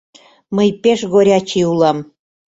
Мый 0.55 0.69
пеш 0.83 0.99
горячий 1.13 1.65
улам. 1.71 1.97